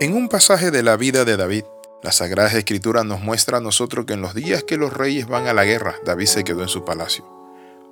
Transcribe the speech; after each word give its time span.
En 0.00 0.14
un 0.14 0.30
pasaje 0.30 0.70
de 0.70 0.82
la 0.82 0.96
vida 0.96 1.26
de 1.26 1.36
David, 1.36 1.64
la 2.02 2.10
Sagrada 2.10 2.56
Escritura 2.56 3.04
nos 3.04 3.20
muestra 3.20 3.58
a 3.58 3.60
nosotros 3.60 4.06
que 4.06 4.14
en 4.14 4.22
los 4.22 4.34
días 4.34 4.64
que 4.64 4.78
los 4.78 4.94
reyes 4.94 5.26
van 5.26 5.46
a 5.46 5.52
la 5.52 5.66
guerra, 5.66 5.96
David 6.06 6.24
se 6.24 6.42
quedó 6.42 6.62
en 6.62 6.68
su 6.68 6.86
palacio. 6.86 7.28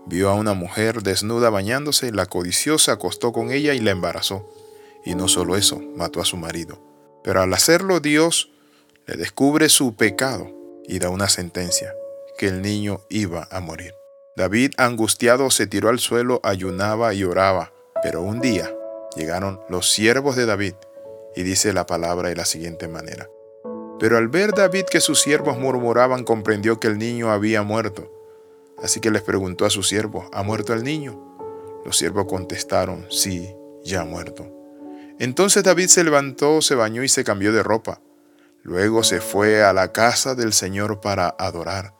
Vio 0.07 0.31
a 0.31 0.35
una 0.35 0.55
mujer 0.55 1.03
desnuda 1.03 1.51
bañándose, 1.51 2.11
la 2.11 2.25
codició, 2.25 2.79
se 2.79 2.93
acostó 2.93 3.33
con 3.33 3.51
ella 3.51 3.75
y 3.75 3.81
la 3.81 3.91
embarazó. 3.91 4.49
Y 5.05 5.17
no 5.17 5.29
solo 5.29 5.55
eso, 5.55 5.83
mató 5.97 6.23
a 6.23 6.25
su 6.25 6.39
marido. 6.39 6.81
Pero 7.23 7.43
al 7.43 7.52
hacerlo 7.52 8.00
Dios 8.00 8.52
le 9.06 9.18
descubre 9.18 9.68
su 9.68 9.95
pecado 9.95 10.50
y 10.86 11.00
da 11.00 11.11
una 11.11 11.29
sentencia, 11.29 11.93
que 12.38 12.46
el 12.46 12.62
niño 12.62 13.02
iba 13.11 13.48
a 13.50 13.61
morir. 13.61 13.93
David, 14.34 14.72
angustiado, 14.79 15.50
se 15.50 15.66
tiró 15.66 15.90
al 15.90 15.98
suelo, 15.98 16.40
ayunaba 16.43 17.12
y 17.12 17.25
oraba. 17.25 17.70
Pero 18.02 18.22
un 18.22 18.40
día 18.40 18.75
llegaron 19.14 19.61
los 19.68 19.93
siervos 19.93 20.36
de 20.36 20.46
David 20.46 20.72
y 21.35 21.43
dice 21.43 21.73
la 21.73 21.87
palabra 21.87 22.29
de 22.29 22.37
la 22.37 22.45
siguiente 22.45 22.89
manera. 22.89 23.29
Pero 23.99 24.17
al 24.17 24.29
ver 24.29 24.53
David 24.53 24.85
que 24.85 25.00
sus 25.00 25.21
siervos 25.21 25.59
murmuraban, 25.59 26.25
comprendió 26.25 26.79
que 26.79 26.86
el 26.86 26.99
niño 26.99 27.31
había 27.31 27.63
muerto. 27.63 28.13
Así 28.82 29.00
que 29.00 29.11
les 29.11 29.23
preguntó 29.23 29.64
a 29.64 29.71
sus 29.71 29.89
siervos, 29.89 30.27
¿ha 30.33 30.43
muerto 30.43 30.72
el 30.72 30.85
niño? 30.85 31.36
Los 31.85 31.99
siervos 31.99 32.27
contestaron, 32.27 33.06
sí, 33.11 33.55
ya 33.83 34.03
ha 34.03 34.05
muerto. 34.05 34.47
Entonces 35.19 35.64
David 35.64 35.89
se 35.89 36.05
levantó, 36.05 36.62
se 36.62 36.77
bañó 36.77 37.03
y 37.03 37.09
se 37.09 37.25
cambió 37.25 37.53
de 37.53 37.64
ropa. 37.64 38.00
Luego 38.62 39.03
se 39.03 39.20
fue 39.20 39.64
a 39.64 39.72
la 39.72 39.92
casa 39.92 40.34
del 40.34 40.53
Señor 40.53 41.00
para 41.00 41.34
adorar. 41.39 41.95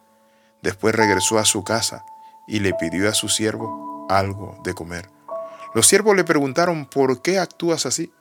Después 0.63 0.95
regresó 0.95 1.39
a 1.39 1.45
su 1.45 1.65
casa 1.65 2.05
y 2.47 2.61
le 2.61 2.75
pidió 2.75 3.09
a 3.09 3.15
su 3.15 3.29
siervo 3.29 4.07
algo 4.09 4.61
de 4.63 4.75
comer. 4.75 5.11
Los 5.75 5.87
siervos 5.87 6.17
le 6.17 6.25
preguntaron, 6.25 6.87
¿por 6.87 7.23
qué 7.23 7.39
actúas 7.39 7.87
así? 7.87 8.13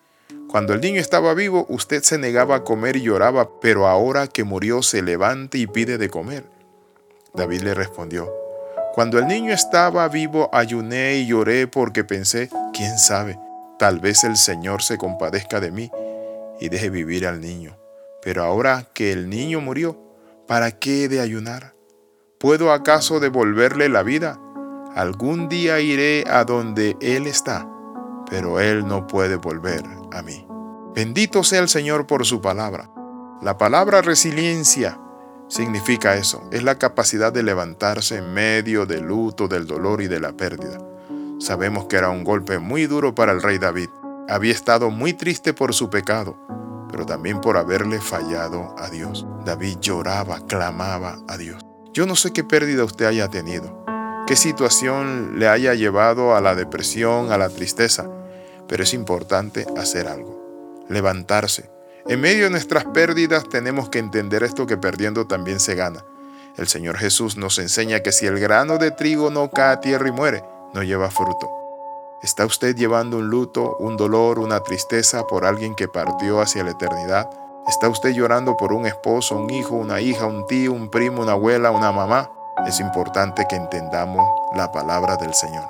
Cuando 0.58 0.74
el 0.74 0.82
niño 0.82 1.00
estaba 1.00 1.36
vivo, 1.36 1.68
usted 1.70 2.02
se 2.02 2.18
negaba 2.18 2.56
a 2.56 2.64
comer 2.64 2.96
y 2.96 3.04
lloraba, 3.04 3.48
pero 3.62 3.86
ahora 3.86 4.26
que 4.26 4.44
murió 4.44 4.82
se 4.82 5.04
levanta 5.04 5.56
y 5.59 5.68
pide 5.68 6.00
de 6.00 6.09
comer. 6.09 6.45
David 7.36 7.62
le 7.62 7.76
respondió, 7.76 8.34
Cuando 8.96 9.20
el 9.20 9.28
niño 9.28 9.54
estaba 9.54 10.08
vivo, 10.08 10.50
ayuné 10.52 11.18
y 11.18 11.28
lloré 11.28 11.68
porque 11.68 12.04
pensé, 12.04 12.50
quién 12.73 12.98
sabe, 12.98 13.38
tal 13.78 14.00
vez 14.00 14.23
el 14.23 14.36
Señor 14.36 14.81
se 14.81 14.98
compadezca 14.98 15.59
de 15.59 15.70
mí 15.70 15.92
y 16.59 16.70
deje 16.70 16.90
vivir 16.90 17.28
al 17.28 17.40
niño. 17.40 17.78
Pero 18.24 18.44
ahora 18.44 18.88
que 18.96 19.12
el 19.12 19.30
niño 19.30 19.62
murió, 19.62 19.96
¿para 20.48 20.72
qué 20.72 21.03
he 21.03 21.08
de 21.08 21.20
ayunar? 21.20 21.76
¿Puedo 22.40 22.72
acaso 22.72 23.20
devolverle 23.20 23.90
la 23.90 24.02
vida? 24.02 24.40
Algún 24.96 25.50
día 25.50 25.80
iré 25.81 26.24
a 26.28 26.46
donde 26.46 26.98
Él 27.00 27.28
está 27.28 27.70
pero 28.30 28.59
Él 28.59 28.88
no 28.88 29.08
puede 29.08 29.36
volver 29.36 29.84
a 30.12 30.22
mí. 30.22 30.47
Bendito 30.98 31.44
sea 31.44 31.59
el 31.59 31.70
Señor 31.70 32.08
por 32.08 32.26
su 32.26 32.42
palabra. 32.42 32.90
La 33.44 33.56
palabra 33.59 34.02
resiliencia 34.02 35.00
significa 35.48 36.16
eso, 36.16 36.50
es 36.52 36.64
la 36.64 36.80
capacidad 36.80 37.31
de 37.31 37.44
levantarse 37.44 38.17
en 38.17 38.34
medio 38.34 38.88
del 38.88 39.03
luto, 39.03 39.48
del 39.48 39.68
dolor 39.68 40.02
y 40.02 40.08
de 40.08 40.20
la 40.20 40.34
pérdida. 40.34 40.80
Sabemos 41.40 41.86
que 41.86 41.98
era 41.98 42.09
un 42.09 42.23
golpe 42.23 42.58
muy 42.58 42.88
duro 42.88 43.14
para 43.14 43.31
el 43.31 43.44
rey 43.44 43.59
David. 43.59 43.90
Había 44.28 44.53
estado 44.53 44.90
muy 44.90 45.14
triste 45.14 45.53
por 45.53 45.75
su 45.75 45.92
pecado, 45.92 46.36
pero 46.90 47.06
también 47.06 47.42
por 47.42 47.58
haberle 47.58 48.02
fallado 48.02 48.73
a 48.80 48.90
Dios. 48.90 49.23
David 49.45 49.78
lloraba, 49.80 50.48
clamaba 50.48 51.20
a 51.28 51.38
Dios. 51.38 51.64
Yo 51.94 52.08
no 52.08 52.16
sé 52.16 52.34
qué 52.34 52.44
pérdida 52.44 52.84
usted 52.84 53.06
haya 53.06 53.28
tenido, 53.28 53.86
qué 54.25 54.36
situación 54.36 55.38
le 55.38 55.48
haya 55.48 55.75
llevado 55.75 56.36
a 56.36 56.42
la 56.42 56.56
depresión, 56.56 57.31
a 57.31 57.38
la 57.38 57.50
tristeza, 57.50 58.09
pero 58.68 58.81
es 58.81 58.95
importante 58.95 59.68
hacer 59.78 60.08
algo, 60.08 60.37
levantarse. 60.90 61.70
En 62.08 62.22
medio 62.22 62.46
de 62.46 62.52
nuestras 62.52 62.86
pérdidas 62.86 63.50
tenemos 63.50 63.90
que 63.90 64.00
entender 64.00 64.44
esto 64.44 64.66
que 64.66 64.78
perdiendo 64.78 65.28
también 65.28 65.60
se 65.60 65.76
gana. 65.76 66.06
El 66.56 66.68
Señor 66.68 66.98
Jesús 66.98 67.38
nos 67.38 67.60
enseña 67.60 68.00
que 68.00 68.12
si 68.12 68.26
el 68.26 68.40
grano 68.40 68.78
de 68.78 68.92
trigo 68.92 69.30
no 69.30 69.52
cae 69.52 69.74
a 69.74 69.81
tierra 69.81 70.08
y 70.08 70.12
muere, 70.12 70.44
no 70.74 70.84
lleva 70.84 71.12
fruto. 71.12 71.50
¿Está 72.24 72.46
usted 72.46 72.76
llevando 72.76 73.18
un 73.18 73.30
luto, 73.30 73.76
un 73.80 73.96
dolor, 73.96 74.40
una 74.40 74.62
tristeza 74.62 75.28
por 75.28 75.46
alguien 75.46 75.76
que 75.76 75.88
partió 75.88 76.42
hacia 76.42 76.64
la 76.64 76.72
eternidad? 76.72 77.30
¿Está 77.68 77.90
usted 77.90 78.12
llorando 78.12 78.58
por 78.58 78.74
un 78.74 78.88
esposo, 78.88 79.36
un 79.36 79.50
hijo, 79.52 79.76
una 79.76 80.02
hija, 80.02 80.26
un 80.26 80.47
tío, 80.47 80.72
un 80.72 80.90
primo, 80.90 81.22
una 81.22 81.34
abuela, 81.34 81.70
una 81.70 81.92
mamá? 81.92 82.31
Es 82.66 82.80
importante 82.80 83.46
que 83.47 83.56
entendamos 83.56 84.28
la 84.56 84.72
palabra 84.72 85.18
del 85.18 85.34
Señor. 85.34 85.66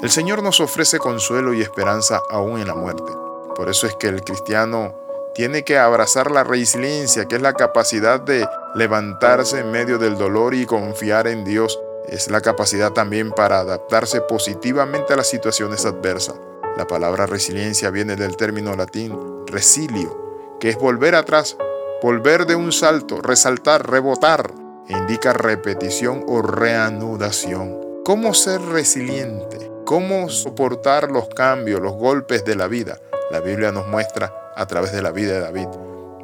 El 0.00 0.10
Señor 0.10 0.42
nos 0.42 0.60
ofrece 0.60 0.98
consuelo 0.98 1.54
y 1.54 1.62
esperanza 1.62 2.20
aún 2.30 2.60
en 2.60 2.68
la 2.68 2.74
muerte. 2.74 3.23
Por 3.54 3.68
eso 3.68 3.86
es 3.86 3.94
que 3.94 4.08
el 4.08 4.22
cristiano 4.22 4.94
tiene 5.34 5.64
que 5.64 5.78
abrazar 5.78 6.30
la 6.30 6.44
resiliencia, 6.44 7.26
que 7.26 7.36
es 7.36 7.42
la 7.42 7.54
capacidad 7.54 8.20
de 8.20 8.46
levantarse 8.74 9.60
en 9.60 9.70
medio 9.70 9.98
del 9.98 10.16
dolor 10.16 10.54
y 10.54 10.66
confiar 10.66 11.26
en 11.26 11.44
Dios. 11.44 11.80
Es 12.08 12.30
la 12.30 12.40
capacidad 12.40 12.92
también 12.92 13.30
para 13.30 13.60
adaptarse 13.60 14.20
positivamente 14.20 15.12
a 15.12 15.16
las 15.16 15.28
situaciones 15.28 15.84
adversas. 15.86 16.36
La 16.76 16.86
palabra 16.86 17.26
resiliencia 17.26 17.90
viene 17.90 18.16
del 18.16 18.36
término 18.36 18.74
latín 18.74 19.46
resilio, 19.46 20.56
que 20.60 20.70
es 20.70 20.76
volver 20.78 21.14
atrás, 21.14 21.56
volver 22.02 22.46
de 22.46 22.56
un 22.56 22.72
salto, 22.72 23.20
resaltar, 23.22 23.88
rebotar, 23.88 24.52
e 24.88 24.92
indica 24.92 25.32
repetición 25.32 26.24
o 26.26 26.42
reanudación. 26.42 28.02
¿Cómo 28.04 28.34
ser 28.34 28.60
resiliente? 28.60 29.74
cómo 29.84 30.30
soportar 30.30 31.10
los 31.10 31.28
cambios, 31.28 31.80
los 31.80 31.92
golpes 31.94 32.44
de 32.44 32.56
la 32.56 32.66
vida. 32.66 32.98
La 33.34 33.40
Biblia 33.40 33.72
nos 33.72 33.88
muestra 33.88 34.32
a 34.54 34.64
través 34.66 34.92
de 34.92 35.02
la 35.02 35.10
vida 35.10 35.32
de 35.32 35.40
David 35.40 35.66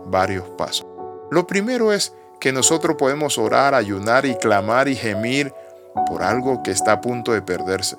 varios 0.07 0.49
pasos. 0.51 0.87
Lo 1.33 1.45
primero 1.45 1.93
es 1.93 2.15
que 2.39 2.53
nosotros 2.53 2.95
podemos 2.97 3.37
orar, 3.37 3.75
ayunar 3.75 4.27
y 4.27 4.37
clamar 4.37 4.87
y 4.87 4.95
gemir 4.95 5.53
por 6.07 6.23
algo 6.23 6.63
que 6.63 6.71
está 6.71 6.93
a 6.93 7.01
punto 7.01 7.33
de 7.33 7.43
perderse. 7.43 7.97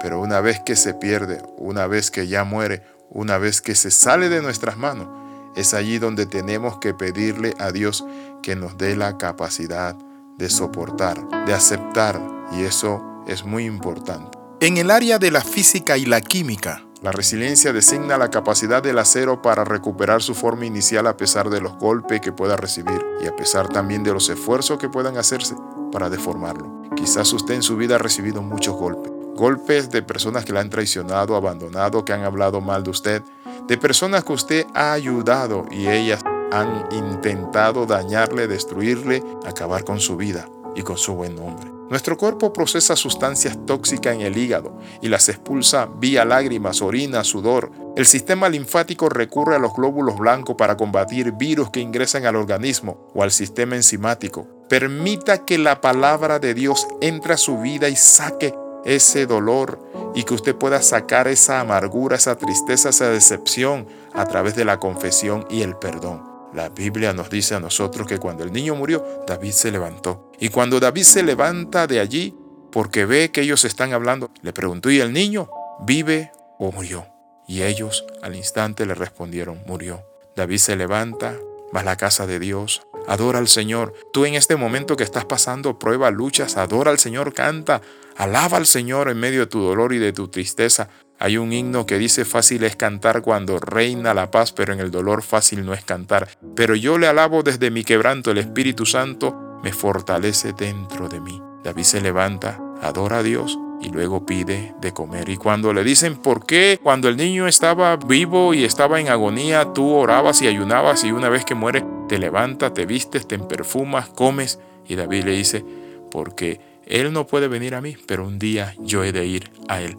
Pero 0.00 0.20
una 0.20 0.40
vez 0.40 0.60
que 0.60 0.76
se 0.76 0.94
pierde, 0.94 1.42
una 1.56 1.88
vez 1.88 2.12
que 2.12 2.28
ya 2.28 2.44
muere, 2.44 2.84
una 3.10 3.36
vez 3.36 3.62
que 3.62 3.74
se 3.74 3.90
sale 3.90 4.28
de 4.28 4.42
nuestras 4.42 4.76
manos, 4.76 5.08
es 5.56 5.74
allí 5.74 5.98
donde 5.98 6.26
tenemos 6.26 6.78
que 6.78 6.94
pedirle 6.94 7.54
a 7.58 7.72
Dios 7.72 8.04
que 8.44 8.54
nos 8.54 8.78
dé 8.78 8.94
la 8.94 9.18
capacidad 9.18 9.96
de 10.38 10.48
soportar, 10.48 11.18
de 11.46 11.52
aceptar. 11.52 12.20
Y 12.52 12.62
eso 12.62 13.24
es 13.26 13.44
muy 13.44 13.64
importante. 13.64 14.38
En 14.60 14.76
el 14.76 14.92
área 14.92 15.18
de 15.18 15.32
la 15.32 15.40
física 15.40 15.96
y 15.96 16.04
la 16.04 16.20
química, 16.20 16.84
la 17.02 17.10
resiliencia 17.10 17.72
designa 17.72 18.16
la 18.16 18.30
capacidad 18.30 18.80
del 18.80 18.98
acero 18.98 19.42
para 19.42 19.64
recuperar 19.64 20.22
su 20.22 20.34
forma 20.34 20.66
inicial 20.66 21.08
a 21.08 21.16
pesar 21.16 21.50
de 21.50 21.60
los 21.60 21.76
golpes 21.76 22.20
que 22.20 22.30
pueda 22.30 22.56
recibir 22.56 23.04
y 23.20 23.26
a 23.26 23.34
pesar 23.34 23.68
también 23.68 24.04
de 24.04 24.12
los 24.12 24.28
esfuerzos 24.28 24.78
que 24.78 24.88
puedan 24.88 25.16
hacerse 25.16 25.56
para 25.90 26.08
deformarlo. 26.08 26.82
Quizás 26.94 27.32
usted 27.32 27.54
en 27.54 27.62
su 27.62 27.76
vida 27.76 27.96
ha 27.96 27.98
recibido 27.98 28.40
muchos 28.40 28.76
golpes. 28.76 29.12
Golpes 29.34 29.90
de 29.90 30.02
personas 30.02 30.44
que 30.44 30.52
la 30.52 30.60
han 30.60 30.70
traicionado, 30.70 31.34
abandonado, 31.34 32.04
que 32.04 32.12
han 32.12 32.22
hablado 32.22 32.60
mal 32.60 32.84
de 32.84 32.90
usted, 32.90 33.22
de 33.66 33.78
personas 33.78 34.22
que 34.22 34.32
usted 34.32 34.66
ha 34.72 34.92
ayudado 34.92 35.66
y 35.72 35.88
ellas 35.88 36.22
han 36.52 36.86
intentado 36.92 37.84
dañarle, 37.84 38.46
destruirle, 38.46 39.24
acabar 39.44 39.84
con 39.84 39.98
su 39.98 40.16
vida 40.16 40.46
y 40.76 40.82
con 40.82 40.98
su 40.98 41.14
buen 41.14 41.34
nombre. 41.34 41.71
Nuestro 41.92 42.16
cuerpo 42.16 42.54
procesa 42.54 42.96
sustancias 42.96 43.58
tóxicas 43.66 44.14
en 44.14 44.22
el 44.22 44.38
hígado 44.38 44.78
y 45.02 45.10
las 45.10 45.28
expulsa 45.28 45.90
vía 45.98 46.24
lágrimas, 46.24 46.80
orina, 46.80 47.22
sudor. 47.22 47.70
El 47.98 48.06
sistema 48.06 48.48
linfático 48.48 49.10
recurre 49.10 49.56
a 49.56 49.58
los 49.58 49.74
glóbulos 49.74 50.16
blancos 50.16 50.56
para 50.56 50.78
combatir 50.78 51.32
virus 51.32 51.68
que 51.68 51.80
ingresan 51.80 52.24
al 52.24 52.36
organismo 52.36 53.10
o 53.14 53.22
al 53.22 53.30
sistema 53.30 53.76
enzimático. 53.76 54.48
Permita 54.70 55.44
que 55.44 55.58
la 55.58 55.82
palabra 55.82 56.38
de 56.38 56.54
Dios 56.54 56.88
entre 57.02 57.34
a 57.34 57.36
su 57.36 57.58
vida 57.58 57.90
y 57.90 57.96
saque 57.96 58.54
ese 58.86 59.26
dolor 59.26 59.78
y 60.14 60.22
que 60.22 60.32
usted 60.32 60.56
pueda 60.56 60.80
sacar 60.80 61.28
esa 61.28 61.60
amargura, 61.60 62.16
esa 62.16 62.38
tristeza, 62.38 62.88
esa 62.88 63.10
decepción 63.10 63.86
a 64.14 64.24
través 64.24 64.56
de 64.56 64.64
la 64.64 64.80
confesión 64.80 65.44
y 65.50 65.60
el 65.60 65.76
perdón. 65.76 66.31
La 66.54 66.68
Biblia 66.68 67.12
nos 67.12 67.30
dice 67.30 67.54
a 67.54 67.60
nosotros 67.60 68.06
que 68.06 68.18
cuando 68.18 68.44
el 68.44 68.52
niño 68.52 68.74
murió, 68.74 69.24
David 69.26 69.52
se 69.52 69.70
levantó. 69.70 70.30
Y 70.38 70.50
cuando 70.50 70.80
David 70.80 71.04
se 71.04 71.22
levanta 71.22 71.86
de 71.86 72.00
allí, 72.00 72.34
porque 72.70 73.06
ve 73.06 73.30
que 73.30 73.42
ellos 73.42 73.64
están 73.64 73.92
hablando, 73.92 74.30
le 74.42 74.52
preguntó, 74.52 74.90
¿y 74.90 75.00
el 75.00 75.12
niño 75.12 75.48
vive 75.80 76.30
o 76.58 76.70
murió? 76.72 77.06
Y 77.46 77.62
ellos 77.62 78.04
al 78.22 78.36
instante 78.36 78.86
le 78.86 78.94
respondieron, 78.94 79.62
murió. 79.66 80.04
David 80.36 80.58
se 80.58 80.76
levanta, 80.76 81.36
va 81.74 81.80
a 81.80 81.84
la 81.84 81.96
casa 81.96 82.26
de 82.26 82.38
Dios, 82.38 82.82
adora 83.06 83.38
al 83.38 83.48
Señor. 83.48 83.94
Tú 84.12 84.24
en 84.24 84.34
este 84.34 84.56
momento 84.56 84.96
que 84.96 85.04
estás 85.04 85.24
pasando 85.24 85.78
prueba, 85.78 86.10
luchas, 86.10 86.56
adora 86.56 86.90
al 86.90 86.98
Señor, 86.98 87.32
canta, 87.32 87.80
alaba 88.16 88.58
al 88.58 88.66
Señor 88.66 89.08
en 89.08 89.18
medio 89.18 89.40
de 89.40 89.46
tu 89.46 89.60
dolor 89.60 89.92
y 89.92 89.98
de 89.98 90.12
tu 90.12 90.28
tristeza. 90.28 90.88
Hay 91.18 91.36
un 91.36 91.52
himno 91.52 91.86
que 91.86 91.98
dice 91.98 92.24
fácil 92.24 92.64
es 92.64 92.74
cantar 92.74 93.22
cuando 93.22 93.58
reina 93.58 94.12
la 94.12 94.30
paz, 94.30 94.52
pero 94.52 94.72
en 94.72 94.80
el 94.80 94.90
dolor 94.90 95.22
fácil 95.22 95.64
no 95.64 95.72
es 95.72 95.84
cantar. 95.84 96.28
Pero 96.56 96.74
yo 96.74 96.98
le 96.98 97.06
alabo 97.06 97.42
desde 97.42 97.70
mi 97.70 97.84
quebranto, 97.84 98.32
el 98.32 98.38
Espíritu 98.38 98.86
Santo 98.86 99.60
me 99.62 99.72
fortalece 99.72 100.52
dentro 100.52 101.08
de 101.08 101.20
mí. 101.20 101.40
David 101.62 101.84
se 101.84 102.00
levanta, 102.00 102.60
adora 102.82 103.18
a 103.18 103.22
Dios 103.22 103.56
y 103.80 103.90
luego 103.90 104.26
pide 104.26 104.74
de 104.80 104.92
comer. 104.92 105.28
Y 105.28 105.36
cuando 105.36 105.72
le 105.72 105.84
dicen, 105.84 106.16
¿por 106.16 106.46
qué 106.46 106.78
cuando 106.82 107.08
el 107.08 107.16
niño 107.16 107.46
estaba 107.46 107.96
vivo 107.96 108.54
y 108.54 108.64
estaba 108.64 109.00
en 109.00 109.08
agonía, 109.08 109.72
tú 109.72 109.92
orabas 109.92 110.42
y 110.42 110.48
ayunabas 110.48 111.04
y 111.04 111.12
una 111.12 111.28
vez 111.28 111.44
que 111.44 111.54
muere 111.54 111.84
te 112.12 112.18
levantas, 112.18 112.74
te 112.74 112.84
vistes, 112.84 113.26
te 113.26 113.38
perfumas, 113.38 114.10
comes? 114.10 114.58
Y 114.86 114.96
David 114.96 115.24
le 115.24 115.30
dice, 115.30 115.64
porque 116.10 116.60
él 116.84 117.10
no 117.10 117.26
puede 117.26 117.48
venir 117.48 117.74
a 117.74 117.80
mí, 117.80 117.96
pero 118.06 118.26
un 118.26 118.38
día 118.38 118.74
yo 118.80 119.02
he 119.02 119.12
de 119.12 119.24
ir 119.24 119.50
a 119.66 119.80
él. 119.80 119.96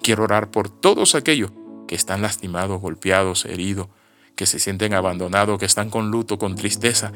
Quiero 0.00 0.22
orar 0.22 0.52
por 0.52 0.68
todos 0.68 1.16
aquellos 1.16 1.50
que 1.88 1.96
están 1.96 2.22
lastimados, 2.22 2.80
golpeados, 2.80 3.46
heridos, 3.46 3.88
que 4.36 4.46
se 4.46 4.60
sienten 4.60 4.94
abandonados, 4.94 5.58
que 5.58 5.66
están 5.66 5.90
con 5.90 6.12
luto, 6.12 6.38
con 6.38 6.54
tristeza, 6.54 7.10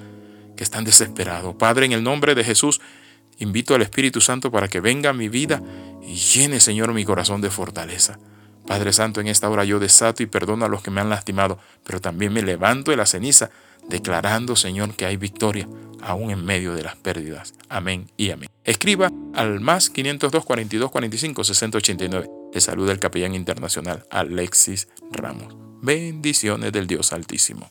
que 0.57 0.65
están 0.65 0.83
desesperados. 0.83 1.55
Padre, 1.55 1.87
en 1.87 1.93
el 1.93 2.03
nombre 2.03 2.35
de 2.35 2.43
Jesús, 2.43 2.81
invito 3.39 3.77
al 3.77 3.83
Espíritu 3.83 4.21
Santo 4.21 4.51
para 4.51 4.67
que 4.67 4.81
venga 4.81 5.11
a 5.11 5.13
mi 5.13 5.29
vida 5.29 5.63
y 6.03 6.15
llene, 6.15 6.59
Señor, 6.59 6.93
mi 6.93 7.05
corazón 7.05 7.41
de 7.41 7.51
fortaleza. 7.51 8.19
Padre 8.67 8.93
Santo, 8.93 9.21
en 9.21 9.29
esta 9.29 9.49
hora 9.49 9.65
yo 9.65 9.79
desato 9.79 10.23
y 10.23 10.27
perdono 10.27 10.65
a 10.65 10.69
los 10.69 10.83
que 10.83 10.91
me 10.91 11.01
han 11.01 11.11
lastimado, 11.11 11.59
pero 11.85 12.01
también 12.01 12.33
me 12.33 12.43
levanto 12.43 12.91
de 12.91 12.97
la 12.97 13.07
ceniza, 13.07 13.51
declarando, 13.89 14.57
Señor, 14.57 14.95
que 14.95 15.07
hay 15.07 15.17
victoria, 15.17 15.69
aún 16.03 16.31
en 16.31 16.45
medio 16.45 16.75
de 16.75 16.83
las 16.83 16.97
pérdidas. 16.97 17.55
Amén 17.69 18.11
y 18.17 18.31
amén. 18.31 18.49
Escriba 18.65 19.11
al 19.35 19.61
más 19.61 19.91
502 19.91 20.45
42 20.45 20.91
45 20.91 21.45
689. 21.45 22.31
Le 22.53 22.61
saluda 22.61 22.93
el 22.93 23.01
capellán 23.01 23.35
internacional 23.35 24.05
Alexis 24.11 24.89
Ramos. 25.11 25.57
Bendiciones 25.83 26.73
del 26.73 26.87
Dios 26.87 27.13
Altísimo. 27.13 27.71